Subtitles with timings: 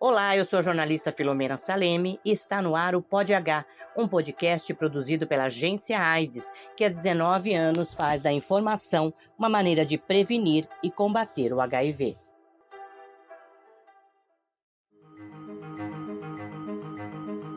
[0.00, 4.06] Olá, eu sou a jornalista Filomena Saleme e está no ar o Pod H, um
[4.06, 9.98] podcast produzido pela agência AIDS, que há 19 anos faz da informação uma maneira de
[9.98, 12.16] prevenir e combater o HIV.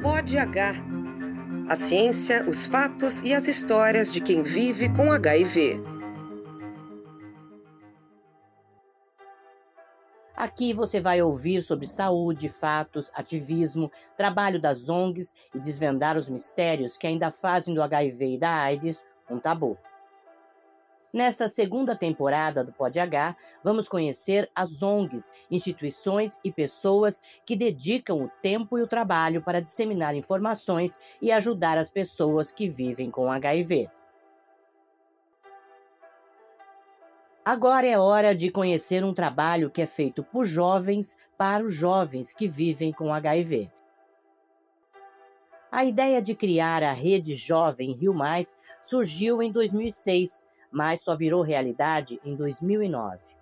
[0.02, 0.74] Pod H.
[1.70, 5.91] A ciência, os fatos e as histórias de quem vive com HIV.
[10.42, 16.98] Aqui você vai ouvir sobre saúde, fatos, ativismo, trabalho das ONGs e desvendar os mistérios
[16.98, 19.78] que ainda fazem do HIV e da AIDS um tabu.
[21.14, 28.24] Nesta segunda temporada do Pod H, vamos conhecer as ONGs, instituições e pessoas que dedicam
[28.24, 33.32] o tempo e o trabalho para disseminar informações e ajudar as pessoas que vivem com
[33.32, 33.92] HIV.
[37.44, 42.32] Agora é hora de conhecer um trabalho que é feito por jovens para os jovens
[42.34, 43.72] que vivem com HIV.
[45.72, 51.42] A ideia de criar a Rede Jovem Rio Mais surgiu em 2006, mas só virou
[51.42, 53.36] realidade em 2009.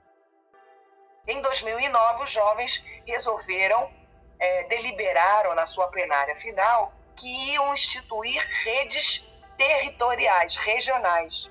[1.27, 3.91] Em 2009, os jovens resolveram,
[4.39, 9.21] é, deliberaram na sua plenária final que iam instituir redes
[9.57, 11.49] territoriais, regionais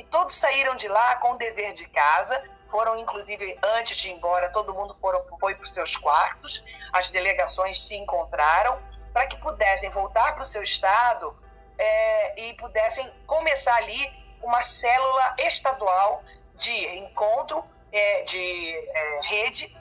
[0.00, 2.42] e todos saíram de lá com o dever de casa.
[2.70, 6.64] Foram, inclusive, antes de ir embora, todo mundo foram, foi para os seus quartos.
[6.90, 8.80] As delegações se encontraram
[9.12, 11.36] para que pudessem voltar para o seu estado
[11.76, 17.62] é, e pudessem começar ali uma célula estadual de encontro,
[17.92, 19.76] é, de é, rede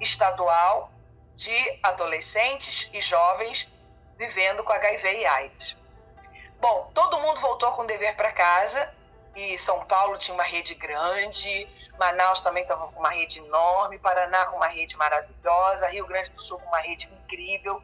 [0.00, 0.90] estadual
[1.36, 3.70] de adolescentes e jovens
[4.16, 5.76] vivendo com HIV e AIDS.
[6.58, 9.01] Bom, todo mundo voltou com o dever para casa
[9.34, 14.46] e São Paulo tinha uma rede grande, Manaus também estava com uma rede enorme, Paraná
[14.46, 17.82] com uma rede maravilhosa, Rio Grande do Sul com uma rede incrível.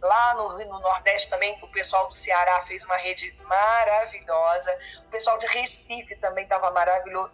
[0.00, 5.38] Lá no, no Nordeste também o pessoal do Ceará fez uma rede maravilhosa, o pessoal
[5.38, 7.32] de Recife também estava maravilhoso.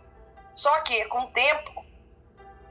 [0.54, 1.84] Só que com o tempo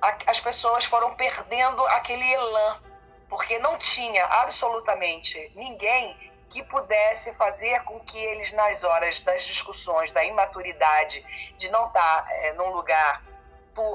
[0.01, 2.81] a, as pessoas foram perdendo aquele elan,
[3.27, 10.11] porque não tinha absolutamente ninguém que pudesse fazer com que eles, nas horas das discussões,
[10.11, 11.23] da imaturidade,
[11.57, 13.23] de não estar é, num lugar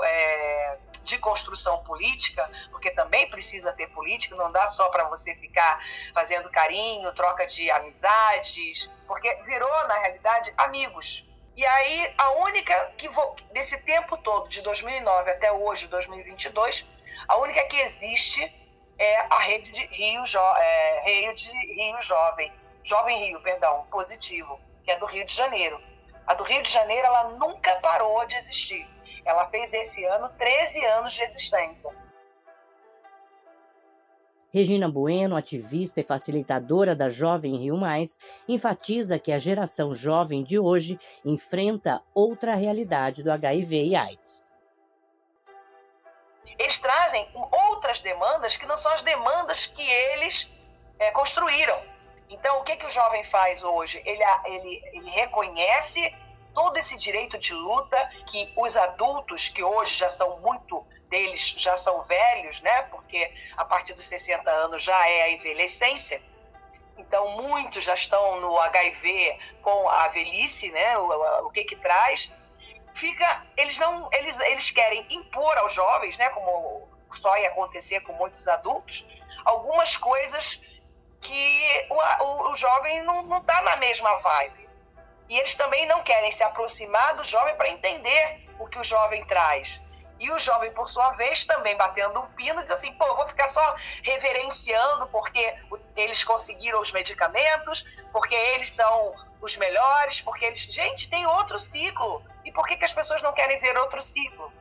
[0.04, 5.84] é, de construção política, porque também precisa ter política, não dá só para você ficar
[6.14, 11.26] fazendo carinho, troca de amizades, porque virou, na realidade, amigos.
[11.56, 13.08] E aí, a única que,
[13.52, 16.86] desse tempo todo, de 2009 até hoje, 2022,
[17.28, 18.63] a única que existe
[18.98, 24.58] é a rede de Rio, jo é, Rio de Rio Jovem, Jovem Rio, perdão, positivo,
[24.84, 25.80] que é do Rio de Janeiro.
[26.26, 28.86] A do Rio de Janeiro, ela nunca parou de existir.
[29.24, 32.04] Ela fez esse ano 13 anos de existência.
[34.52, 38.16] Regina Bueno, ativista e facilitadora da Jovem Rio Mais,
[38.48, 44.44] enfatiza que a geração jovem de hoje enfrenta outra realidade do HIV e AIDS
[46.58, 50.50] eles trazem outras demandas que não são as demandas que eles
[50.98, 51.78] é, construíram.
[52.28, 54.02] Então, o que, que o jovem faz hoje?
[54.04, 56.14] Ele, ele, ele reconhece
[56.54, 61.76] todo esse direito de luta que os adultos, que hoje já são muito deles, já
[61.76, 62.82] são velhos, né?
[62.82, 66.22] Porque a partir dos 60 anos já é a envelhecência.
[66.96, 70.96] Então, muitos já estão no HIV com a velhice, né?
[70.98, 72.32] O, o que que traz
[72.94, 78.12] fica, eles não, eles, eles querem impor aos jovens, né, como só ia acontecer com
[78.14, 79.04] muitos adultos,
[79.44, 80.62] algumas coisas
[81.20, 84.68] que o, o, o jovem não está na mesma vibe.
[85.28, 89.24] E eles também não querem se aproximar do jovem para entender o que o jovem
[89.24, 89.82] traz.
[90.20, 93.48] E o jovem, por sua vez, também batendo um pino, diz assim: pô, vou ficar
[93.48, 95.54] só reverenciando porque
[95.96, 100.60] eles conseguiram os medicamentos, porque eles são os melhores, porque eles.
[100.60, 102.22] Gente, tem outro ciclo.
[102.44, 104.52] E por que, que as pessoas não querem ver outro ciclo?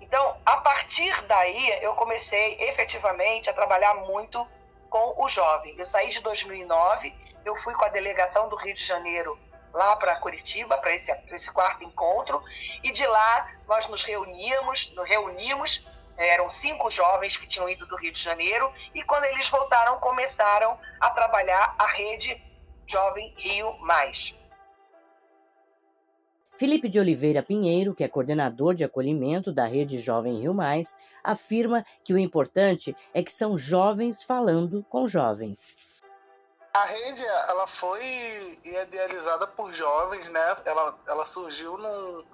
[0.00, 4.46] Então, a partir daí, eu comecei efetivamente a trabalhar muito
[4.88, 5.74] com o jovem.
[5.76, 7.14] Eu saí de 2009,
[7.44, 9.38] eu fui com a delegação do Rio de Janeiro
[9.72, 12.42] lá para Curitiba, para esse, esse quarto encontro,
[12.82, 15.86] e de lá nós nos reuníamos, nos reunimos,
[16.16, 20.78] eram cinco jovens que tinham ido do Rio de Janeiro, e quando eles voltaram, começaram
[20.98, 22.42] a trabalhar a rede
[22.86, 24.34] Jovem Rio Mais.
[26.58, 31.84] Felipe de Oliveira Pinheiro, que é coordenador de acolhimento da Rede Jovem Rio Mais, afirma
[32.02, 36.00] que o importante é que são jovens falando com jovens.
[36.72, 40.56] A rede ela foi idealizada por jovens, né?
[40.64, 42.24] Ela, ela surgiu num,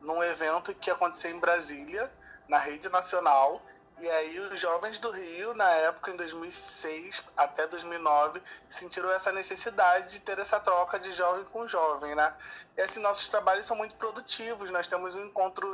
[0.00, 2.12] num evento que aconteceu em Brasília,
[2.48, 3.60] na rede nacional,
[4.00, 10.10] E aí os jovens do Rio, na época, em 2006 até 2009, sentiram essa necessidade
[10.10, 12.34] de ter essa troca de jovem com jovem, né?
[12.78, 14.70] E assim, nossos trabalhos são muito produtivos.
[14.70, 15.70] Nós temos um encontro,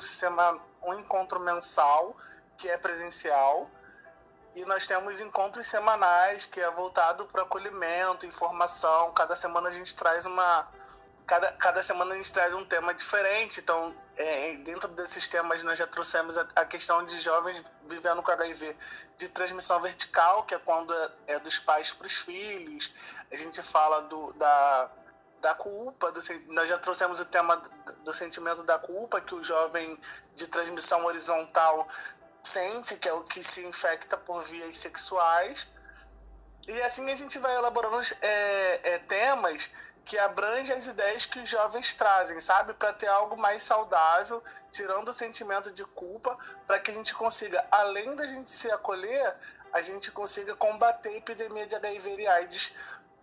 [0.83, 2.17] um encontro mensal,
[2.59, 3.71] que é presencial,
[4.57, 9.13] e nós temos encontros semanais, que é voltado para acolhimento, informação.
[9.13, 10.67] Cada semana a gente traz uma,
[11.27, 13.61] cada, cada semana a gente traz um tema diferente.
[13.61, 18.31] Então, é, dentro desses temas, nós já trouxemos a, a, questão de jovens vivendo com
[18.31, 18.77] HIV
[19.17, 22.93] de transmissão vertical, que é quando é, é dos pais para os filhos.
[23.31, 24.91] A gente fala do, da,
[25.41, 27.71] da culpa, do, nós já trouxemos o tema do,
[28.05, 29.99] do sentimento da culpa, que o jovem
[30.35, 31.89] de transmissão horizontal
[32.41, 35.69] sente, que é o que se infecta por vias sexuais.
[36.69, 39.71] E assim a gente vai elaborando é, é, temas
[40.07, 42.73] que abrange as ideias que os jovens trazem, sabe?
[42.75, 47.67] Para ter algo mais saudável, tirando o sentimento de culpa, para que a gente consiga,
[47.73, 49.35] além da gente se acolher,
[49.73, 52.73] a gente consiga combater a epidemia de HIV e AIDS,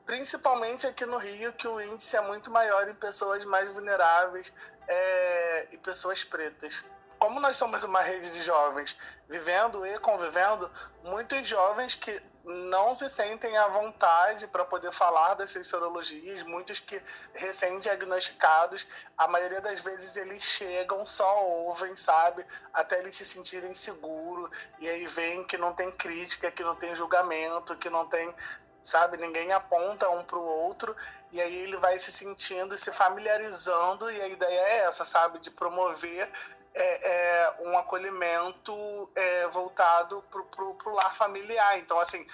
[0.05, 4.53] principalmente aqui no Rio, que o índice é muito maior em pessoas mais vulneráveis
[4.85, 6.83] é, e pessoas pretas
[7.23, 8.97] como nós somos uma rede de jovens
[9.29, 10.69] vivendo e convivendo,
[11.05, 16.81] muitos jovens que não se sentem à vontade para poder falar das suas sorologias, muitos
[16.81, 17.01] que
[17.33, 18.87] recém-diagnosticados,
[19.17, 24.49] a maioria das vezes eles chegam, só ouvem, sabe, até eles se sentirem seguros,
[24.79, 28.33] e aí vem que não tem crítica, que não tem julgamento, que não tem
[28.81, 29.15] sabe?
[29.15, 30.93] Ninguém aponta um para o outro
[31.31, 35.39] e aí ele vai se sentindo se familiarizando e a ideia é essa, sabe?
[35.39, 36.29] De promover
[36.73, 41.77] é, é um acolhimento é, voltado para o lar familiar.
[41.77, 42.25] Então, assim,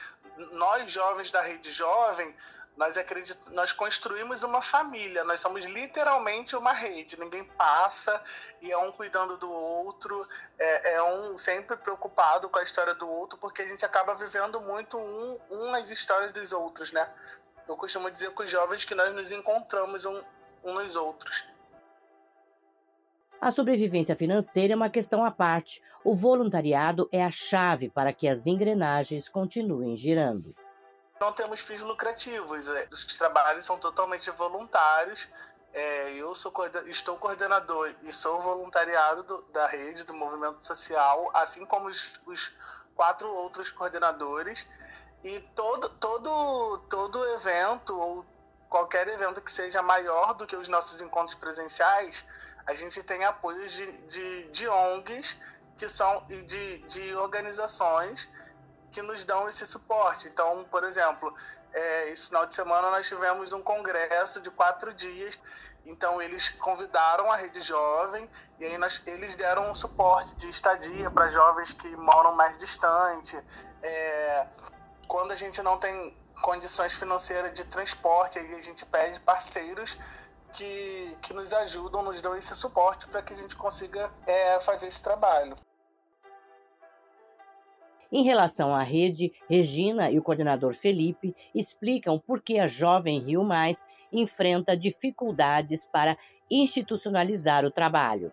[0.51, 2.35] nós jovens da Rede Jovem,
[2.79, 8.21] nós acreditamos, nós construímos uma família, nós somos literalmente uma rede, ninguém passa
[8.61, 10.25] e é um cuidando do outro,
[10.57, 14.61] é, é um sempre preocupado com a história do outro, porque a gente acaba vivendo
[14.61, 17.11] muito um, um as histórias dos outros, né?
[17.67, 20.23] Eu costumo dizer com os jovens que nós nos encontramos um,
[20.63, 21.45] um nos outros.
[23.41, 25.81] A sobrevivência financeira é uma questão à parte.
[26.03, 30.53] O voluntariado é a chave para que as engrenagens continuem girando.
[31.21, 35.29] Não temos fins lucrativos, é, os trabalhos são totalmente voluntários.
[35.71, 36.51] É, eu sou,
[36.87, 42.53] estou coordenador e sou voluntariado do, da rede do movimento social, assim como os, os
[42.93, 44.67] quatro outros coordenadores.
[45.23, 48.25] E todo, todo, todo evento ou
[48.69, 52.25] qualquer evento que seja maior do que os nossos encontros presenciais,
[52.69, 55.39] a gente tem apoios de, de, de ONGs
[55.75, 58.29] que são e de, de organizações
[58.91, 60.27] que nos dão esse suporte.
[60.27, 61.33] Então, por exemplo,
[61.73, 65.39] é, esse final de semana nós tivemos um congresso de quatro dias.
[65.83, 68.29] Então, eles convidaram a Rede Jovem
[68.59, 73.35] e aí nós, eles deram um suporte de estadia para jovens que moram mais distante.
[73.81, 74.47] É,
[75.07, 79.97] quando a gente não tem condições financeiras de transporte, aí a gente pede parceiros
[80.53, 84.87] que, que nos ajudam, nos dão esse suporte para que a gente consiga é, fazer
[84.87, 85.55] esse trabalho.
[88.11, 93.43] Em relação à rede, Regina e o coordenador Felipe explicam por que a Jovem Rio
[93.43, 96.17] Mais enfrenta dificuldades para
[96.49, 98.31] institucionalizar o trabalho.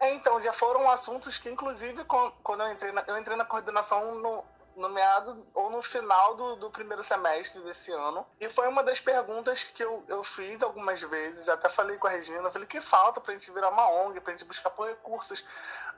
[0.00, 2.04] É, então, já foram assuntos que, inclusive,
[2.42, 4.44] quando eu entrei na, eu entrei na coordenação no,
[4.76, 8.26] no meado ou no final do, do primeiro semestre desse ano.
[8.40, 12.10] E foi uma das perguntas que eu, eu fiz algumas vezes, até falei com a
[12.10, 14.88] Regina, falei que falta para a gente virar uma ONG, para a gente buscar por
[14.88, 15.44] recursos.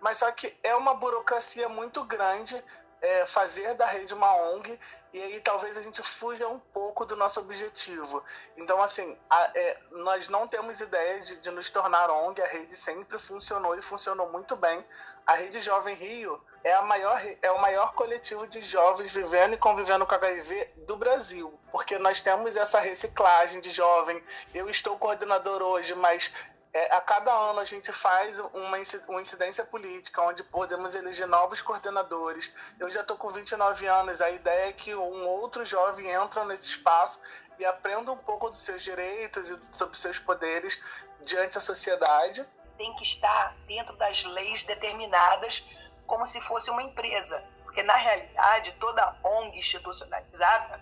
[0.00, 2.62] Mas só que é uma burocracia muito grande
[3.00, 4.78] é, fazer da rede uma ONG
[5.12, 8.22] e aí talvez a gente fuja um pouco do nosso objetivo.
[8.56, 12.76] Então, assim, a, é, nós não temos ideia de, de, nos tornar ONG, a rede
[12.76, 14.84] sempre funcionou e funcionou muito bem.
[15.26, 19.56] A Rede Jovem Rio é, a maior, é o maior coletivo de jovens vivendo e
[19.56, 24.22] convivendo com HIV do Brasil, porque nós temos essa reciclagem de jovem.
[24.52, 26.32] Eu estou coordenador hoje, mas
[26.76, 28.76] é, a cada ano a gente faz uma,
[29.08, 32.54] uma incidência política onde podemos eleger novos coordenadores.
[32.78, 36.68] Eu já estou com 29 anos, a ideia é que um outro jovem entra nesse
[36.68, 37.18] espaço
[37.58, 40.78] e aprenda um pouco dos seus direitos e sobre seus poderes
[41.22, 42.46] diante da sociedade.
[42.76, 45.64] Tem que estar dentro das leis determinadas
[46.06, 50.78] como se fosse uma empresa, porque na realidade toda ONG institucionalizada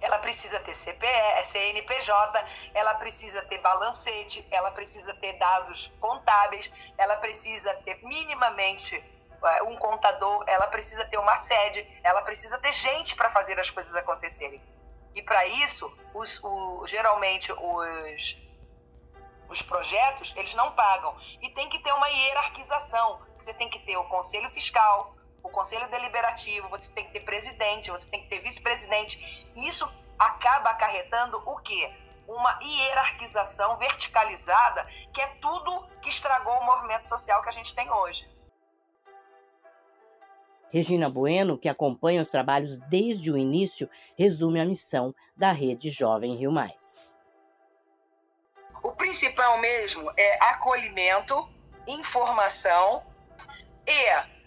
[0.00, 7.16] ela precisa ter CPE, CNPJ, ela precisa ter balancete, ela precisa ter dados contábeis, ela
[7.16, 9.02] precisa ter minimamente
[9.42, 13.70] é, um contador, ela precisa ter uma sede, ela precisa ter gente para fazer as
[13.70, 14.62] coisas acontecerem.
[15.14, 18.36] E para isso, os, o, geralmente os,
[19.48, 21.16] os projetos, eles não pagam.
[21.42, 23.20] E tem que ter uma hierarquização.
[23.36, 27.90] você tem que ter o conselho fiscal, o conselho deliberativo, você tem que ter presidente,
[27.90, 29.18] você tem que ter vice-presidente.
[29.56, 31.90] Isso acaba acarretando o quê?
[32.26, 37.90] Uma hierarquização verticalizada, que é tudo que estragou o movimento social que a gente tem
[37.90, 38.28] hoje.
[40.70, 46.34] Regina Bueno, que acompanha os trabalhos desde o início, resume a missão da Rede Jovem
[46.34, 47.16] Rio Mais.
[48.82, 51.48] O principal mesmo é acolhimento,
[51.86, 53.02] informação
[53.86, 54.37] e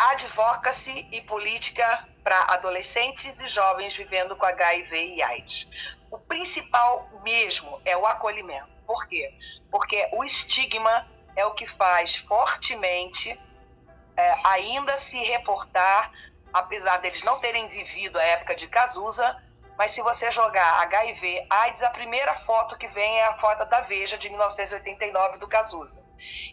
[0.00, 5.68] advocacy e política para adolescentes e jovens vivendo com HIV e AIDS.
[6.10, 8.68] O principal mesmo é o acolhimento.
[8.86, 9.32] Por quê?
[9.70, 13.38] Porque o estigma é o que faz fortemente
[14.16, 16.10] é, ainda se reportar,
[16.52, 19.36] apesar deles não terem vivido a época de Cazuza,
[19.76, 23.80] mas se você jogar HIV, AIDS, a primeira foto que vem é a foto da
[23.80, 25.99] Veja de 1989 do Cazuza.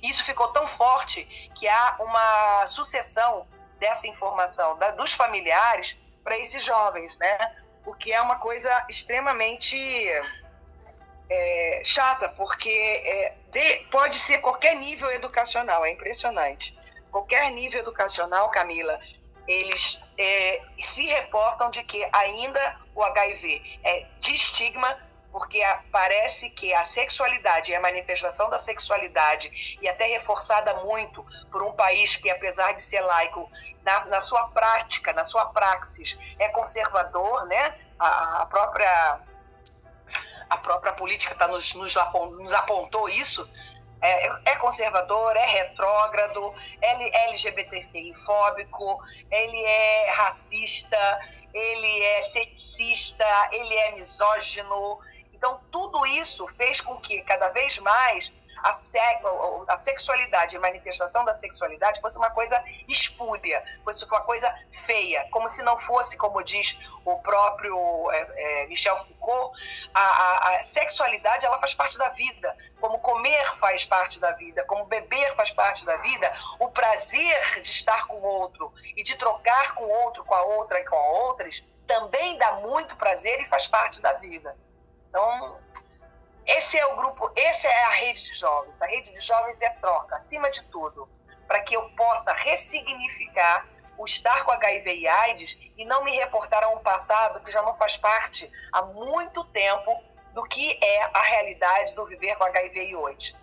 [0.01, 1.23] Isso ficou tão forte
[1.55, 3.47] que há uma sucessão
[3.79, 7.55] dessa informação da, dos familiares para esses jovens, né?
[7.85, 9.77] O que é uma coisa extremamente
[11.29, 16.77] é, chata, porque é, de, pode ser qualquer nível educacional, é impressionante.
[17.11, 18.99] Qualquer nível educacional, Camila,
[19.47, 24.97] eles é, se reportam de que ainda o HIV é de estigma
[25.31, 31.61] porque parece que a sexualidade e a manifestação da sexualidade, e até reforçada muito por
[31.63, 33.49] um país que, apesar de ser laico,
[33.83, 37.77] na, na sua prática, na sua praxis, é conservador, né?
[37.97, 39.19] A, a própria
[40.49, 41.95] a própria política tá nos, nos,
[42.37, 43.49] nos apontou isso,
[44.01, 48.99] é, é, conservador, é retrógrado, é LGBTI-fóbico,
[49.31, 51.19] ele é racista,
[51.53, 54.99] ele é sexista, ele é misógino,
[55.37, 58.97] então, tudo isso fez com que cada vez mais a, se
[59.67, 64.53] a sexualidade, a manifestação da sexualidade fosse uma coisa espúria, fosse uma coisa
[64.85, 69.55] feia, como se não fosse, como diz o próprio é, é, Michel Foucault,
[69.93, 74.63] a, a, a, sexualidade ela faz parte da vida, como comer faz parte da vida,
[74.63, 79.15] como beber faz parte da vida, o prazer de estar com o outro e de
[79.15, 83.45] trocar com o outro, com a outra e com outras, também dá muito prazer e
[83.45, 84.55] faz parte da vida.
[85.09, 85.59] Então,
[86.45, 88.81] esse é o grupo, essa é a rede de jovens.
[88.81, 91.09] A rede de jovens é troca, acima de tudo,
[91.47, 96.63] para que eu possa ressignificar o estar com HIV e AIDS e não me reportar
[96.63, 99.91] a um passado que já não faz parte há muito tempo
[100.33, 103.35] do que é a realidade do viver com HIV e hoje,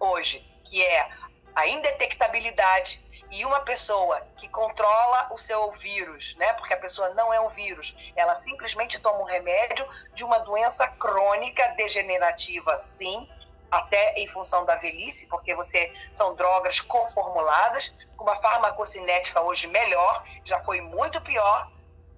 [0.00, 1.08] hoje que é
[1.54, 6.52] a indetectabilidade, e uma pessoa que controla o seu vírus, né?
[6.54, 10.86] Porque a pessoa não é um vírus, ela simplesmente toma um remédio de uma doença
[10.86, 13.28] crônica degenerativa, sim,
[13.70, 20.24] até em função da velhice, porque você são drogas conformuladas, com uma farmacocinética hoje melhor,
[20.44, 21.70] já foi muito pior,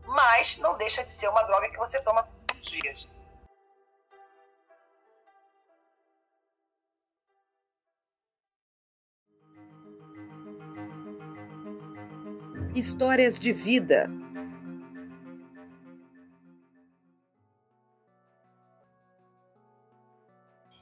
[0.04, 3.08] mas não deixa de ser uma droga que você toma todos os dias.
[12.72, 14.08] Histórias de vida.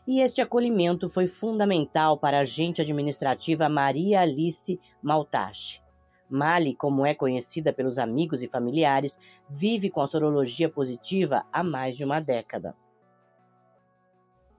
[0.07, 5.83] E este acolhimento foi fundamental para a agente administrativa Maria Alice Maltache.
[6.28, 9.18] Mali, como é conhecida pelos amigos e familiares,
[9.49, 12.76] vive com a sorologia positiva há mais de uma década.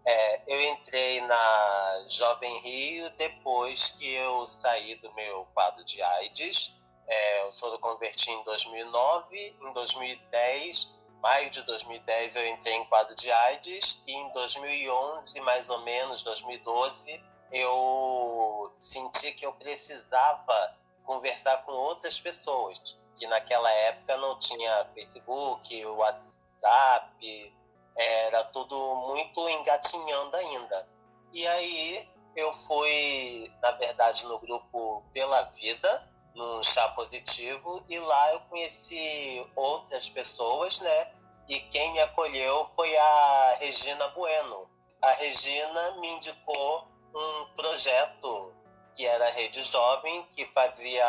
[0.03, 6.78] É, eu entrei na Jovem Rio depois que eu saí do meu quadro de AIDS
[7.09, 12.85] é, eu sou do converti em 2009, em 2010, maio de 2010 eu entrei em
[12.85, 20.77] quadro de AIDS e em 2011, mais ou menos, 2012, eu senti que eu precisava
[21.03, 22.79] conversar com outras pessoas,
[23.15, 27.53] que naquela época não tinha Facebook, WhatsApp,
[27.95, 30.87] era tudo muito engatinhando ainda.
[31.33, 36.07] E aí eu fui, na verdade, no grupo Pela Vida,
[36.39, 41.11] no chá positivo e lá eu conheci outras pessoas, né?
[41.49, 44.69] E quem me acolheu foi a Regina Bueno.
[45.01, 48.53] A Regina me indicou um projeto
[48.95, 51.05] que era a Rede Jovem, que fazia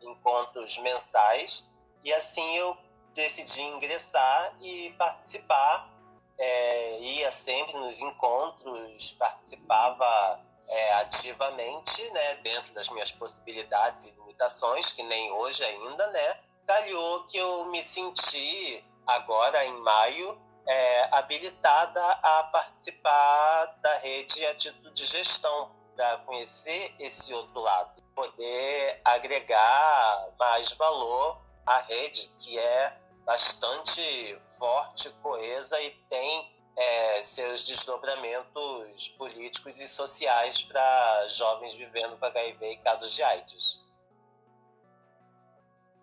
[0.00, 1.70] encontros mensais,
[2.02, 2.76] e assim eu
[3.14, 5.92] decidi ingressar e participar.
[6.36, 14.92] É, ia sempre nos encontros, participava é, ativamente, né, dentro das minhas possibilidades e limitações,
[14.92, 16.40] que nem hoje ainda, né?
[16.66, 24.54] Calhou que eu me senti, agora em maio, é, habilitada a participar da rede a
[24.54, 32.58] título de gestão, para conhecer esse outro lado, poder agregar mais valor à rede, que
[32.58, 42.16] é bastante forte, coesa e tem é, seus desdobramentos políticos e sociais para jovens vivendo
[42.16, 43.83] com HIV e casos de AIDS.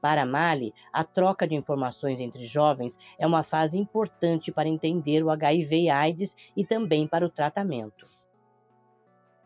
[0.02, 5.30] Para Mali, a troca de informações entre jovens é uma fase importante para entender o
[5.30, 8.06] HIV e AIDS e também para o tratamento.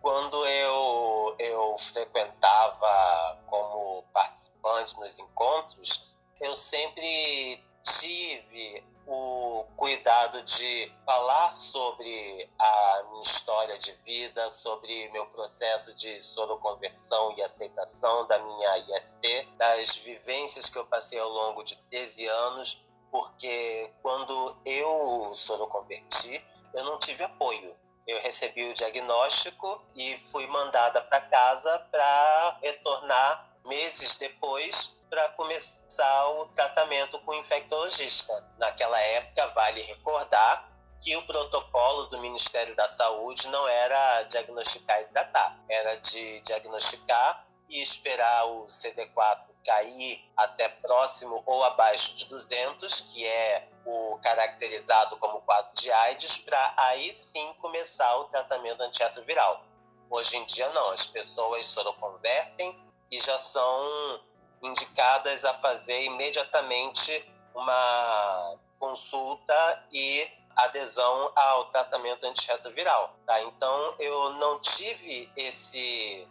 [0.01, 11.55] Quando eu, eu frequentava como participante nos encontros, eu sempre tive o cuidado de falar
[11.55, 18.77] sobre a minha história de vida, sobre meu processo de soroconversão e aceitação da minha
[18.79, 26.43] IST, das vivências que eu passei ao longo de 13 anos, porque quando eu soroconverti,
[26.73, 27.75] eu não tive apoio.
[28.07, 36.29] Eu recebi o diagnóstico e fui mandada para casa para retornar meses depois para começar
[36.29, 38.33] o tratamento com o infectologista.
[38.57, 45.05] Naquela época, vale recordar que o protocolo do Ministério da Saúde não era diagnosticar e
[45.05, 53.01] tratar, era de diagnosticar e esperar o CD4 cair até próximo ou abaixo de 200,
[53.01, 59.63] que é o caracterizado como quadro de AIDS, para aí sim começar o tratamento antirretroviral.
[60.09, 64.21] Hoje em dia não, as pessoas soroconvertem e já são
[64.61, 73.15] indicadas a fazer imediatamente uma consulta e adesão ao tratamento antirretroviral.
[73.25, 73.41] Tá?
[73.43, 76.27] Então, eu não tive esse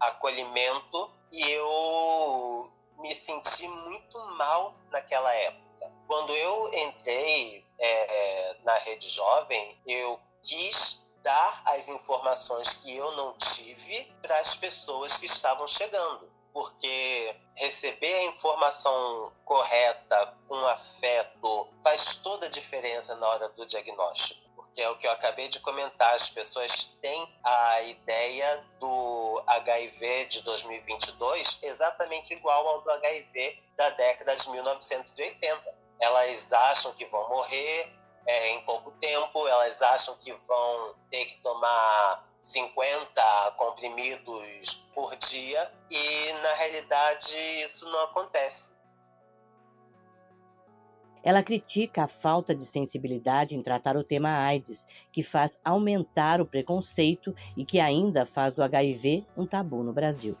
[0.00, 5.92] acolhimento e eu me senti muito mal naquela época.
[6.06, 13.32] Quando eu entrei é, na rede jovem, eu quis dar as informações que eu não
[13.34, 22.16] tive para as pessoas que estavam chegando porque receber a informação correta com afeto faz
[22.16, 24.42] toda a diferença na hora do diagnóstico.
[24.54, 30.26] Porque é o que eu acabei de comentar, as pessoas têm a ideia do HIV
[30.26, 35.82] de 2022 exatamente igual ao do HIV da década de 1980.
[36.00, 37.92] Elas acham que vão morrer
[38.26, 45.70] é, em pouco tempo, elas acham que vão ter que tomar 50 comprimidos por dia
[45.90, 48.72] e na realidade isso não acontece.
[51.24, 56.46] Ela critica a falta de sensibilidade em tratar o tema AIDS, que faz aumentar o
[56.46, 60.36] preconceito e que ainda faz do HIV um tabu no Brasil.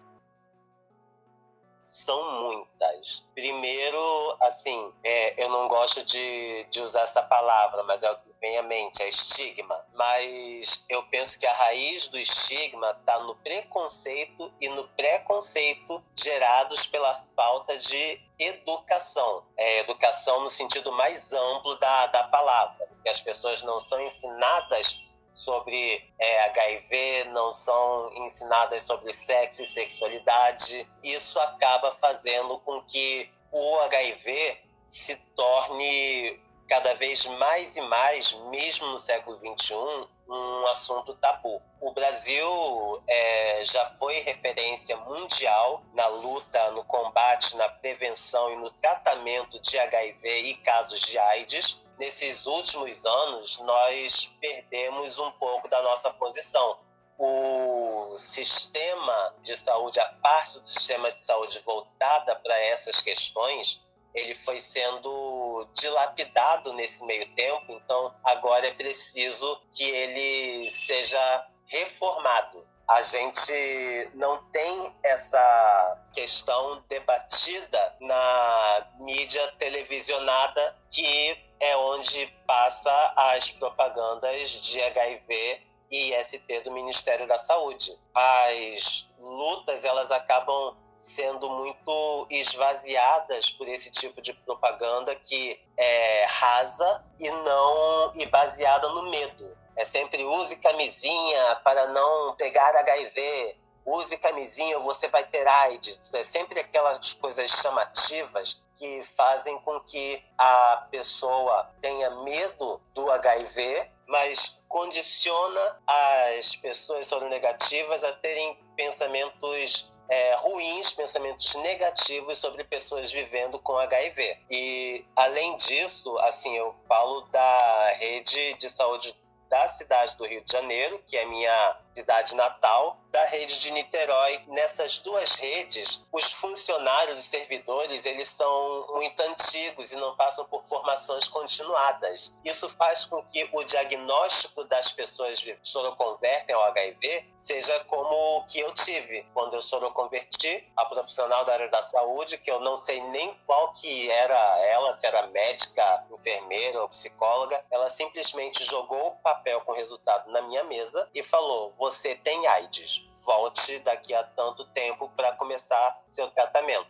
[1.92, 3.28] São muitas.
[3.34, 8.32] Primeiro, assim, é, eu não gosto de, de usar essa palavra, mas é o que
[8.40, 9.78] vem à mente, é estigma.
[9.92, 16.86] Mas eu penso que a raiz do estigma está no preconceito e no preconceito gerados
[16.86, 19.44] pela falta de educação.
[19.54, 25.11] É, educação no sentido mais amplo da, da palavra, porque as pessoas não são ensinadas
[25.32, 30.88] sobre é, HIV, não são ensinadas sobre sexo e sexualidade.
[31.02, 38.86] Isso acaba fazendo com que o HIV se torne cada vez mais e mais, mesmo
[38.86, 41.60] no século XXI, um assunto tabu.
[41.80, 48.70] O Brasil é, já foi referência mundial na luta, no combate, na prevenção e no
[48.70, 55.80] tratamento de HIV e casos de AIDS nesses últimos anos nós perdemos um pouco da
[55.82, 56.80] nossa posição.
[57.16, 64.34] O sistema de saúde, a parte do sistema de saúde voltada para essas questões, ele
[64.34, 72.66] foi sendo dilapidado nesse meio tempo, então agora é preciso que ele seja reformado.
[72.88, 83.52] A gente não tem essa questão debatida na mídia televisionada que é onde passa as
[83.52, 87.96] propagandas de HIV e IST do Ministério da Saúde.
[88.14, 97.04] As lutas elas acabam sendo muito esvaziadas por esse tipo de propaganda que é rasa
[97.18, 99.56] e não e baseada no medo.
[99.76, 106.12] É sempre use camisinha para não pegar HIV, use camisinha ou você vai ter AIDS.
[106.14, 113.90] É sempre aquelas coisas chamativas que fazem com que a pessoa tenha medo do HIV,
[114.06, 123.58] mas condiciona as pessoas soronegativas a terem pensamentos é, ruins, pensamentos negativos sobre pessoas vivendo
[123.60, 124.38] com HIV.
[124.50, 129.16] E além disso, assim, eu falo da rede de saúde
[129.52, 134.42] da cidade do Rio de Janeiro, que é minha cidade natal, da rede de Niterói.
[134.48, 140.64] Nessas duas redes, os funcionários, os servidores, eles são muito antigos e não passam por
[140.64, 142.34] formações continuadas.
[142.44, 148.44] Isso faz com que o diagnóstico das pessoas que soroconvertem ao HIV seja como o
[148.46, 152.76] que eu tive quando eu soroconverti, a profissional da área da saúde, que eu não
[152.76, 159.08] sei nem qual que era ela, se era médica, enfermeira ou psicóloga, ela simplesmente jogou
[159.08, 164.22] o papel com resultado na minha mesa e falou: "Você tem AIDS" volte daqui a
[164.22, 166.86] tanto tempo para começar seu tratamento.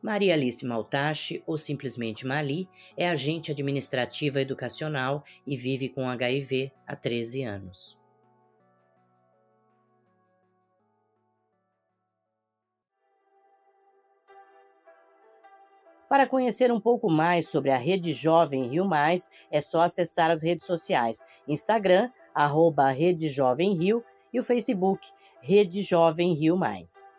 [0.00, 6.96] Maria Alice Maltache, ou simplesmente Mali, é agente administrativa educacional e vive com HIV há
[6.96, 7.98] 13 anos.
[16.08, 20.42] Para conhecer um pouco mais sobre a Rede Jovem Rio Mais, é só acessar as
[20.42, 25.08] redes sociais: Instagram, arroba Rede Jovem Rio e o Facebook
[25.40, 27.10] Rede Jovem Rio Mais.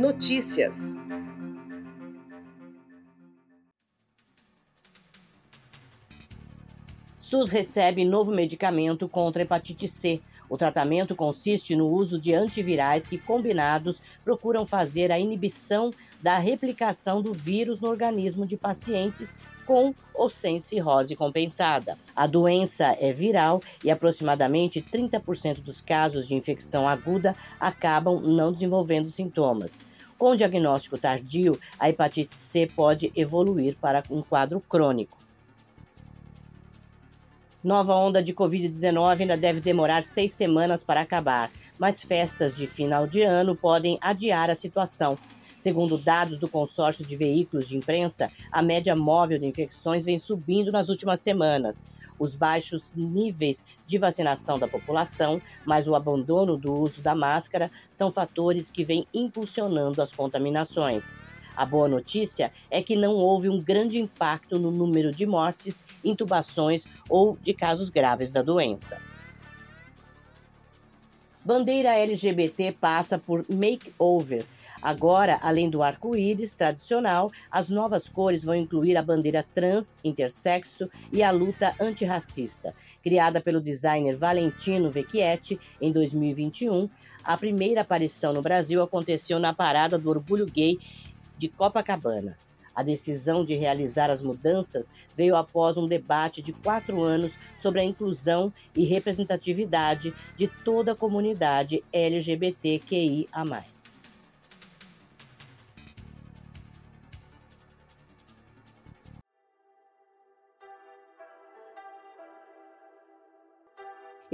[0.00, 0.98] Notícias.
[7.18, 10.20] SUS recebe novo medicamento contra hepatite C.
[10.48, 15.90] O tratamento consiste no uso de antivirais que, combinados, procuram fazer a inibição
[16.22, 21.98] da replicação do vírus no organismo de pacientes com ou sem cirrose compensada.
[22.14, 29.08] A doença é viral e aproximadamente 30% dos casos de infecção aguda acabam não desenvolvendo
[29.08, 29.78] sintomas.
[30.16, 35.23] Com diagnóstico tardio, a hepatite C pode evoluir para um quadro crônico.
[37.64, 43.06] Nova onda de Covid-19 ainda deve demorar seis semanas para acabar, mas festas de final
[43.06, 45.16] de ano podem adiar a situação.
[45.58, 50.70] Segundo dados do consórcio de veículos de imprensa, a média móvel de infecções vem subindo
[50.70, 51.86] nas últimas semanas.
[52.18, 58.12] Os baixos níveis de vacinação da população, mais o abandono do uso da máscara, são
[58.12, 61.16] fatores que vêm impulsionando as contaminações.
[61.56, 66.86] A boa notícia é que não houve um grande impacto no número de mortes, intubações
[67.08, 69.00] ou de casos graves da doença.
[71.44, 74.44] Bandeira LGBT passa por makeover
[74.84, 81.22] Agora, além do arco-íris tradicional, as novas cores vão incluir a bandeira trans, intersexo e
[81.22, 82.74] a luta antirracista.
[83.02, 86.90] Criada pelo designer Valentino Vecchietti em 2021,
[87.24, 90.78] a primeira aparição no Brasil aconteceu na Parada do Orgulho Gay
[91.38, 92.36] de Copacabana.
[92.74, 97.84] A decisão de realizar as mudanças veio após um debate de quatro anos sobre a
[97.84, 103.28] inclusão e representatividade de toda a comunidade LGBTQIA.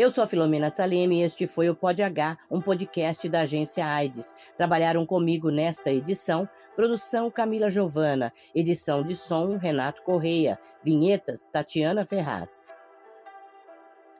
[0.00, 3.84] Eu sou a Filomena Saleme e este foi o Pod H, um podcast da agência
[3.84, 4.34] AIDS.
[4.56, 12.62] Trabalharam comigo nesta edição, produção Camila Giovana, edição de som Renato Correia, vinhetas Tatiana Ferraz.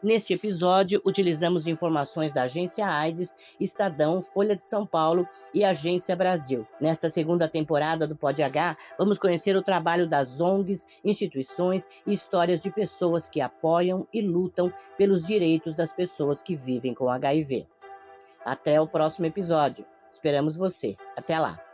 [0.02, 6.66] Neste episódio, utilizamos informações da Agência AIDS, Estadão, Folha de São Paulo e Agência Brasil.
[6.80, 12.62] Nesta segunda temporada do Pod H, vamos conhecer o trabalho das ONGs, instituições e histórias
[12.62, 17.66] de pessoas que apoiam e lutam pelos direitos das pessoas que vivem com HIV.
[18.42, 19.84] Até o próximo episódio.
[20.10, 20.96] Esperamos você.
[21.14, 21.69] Até lá.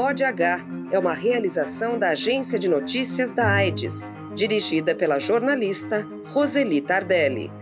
[0.00, 6.80] Pod H é uma realização da Agência de Notícias da AIDS, dirigida pela jornalista Roseli
[6.80, 7.52] Tardelli.